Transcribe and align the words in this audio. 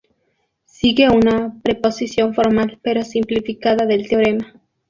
Sigue 0.65 1.09
una 1.11 1.61
proposición 1.63 2.33
formal 2.33 2.79
pero 2.81 3.03
simplificada 3.03 3.85
del 3.85 4.09
teorema. 4.09 4.59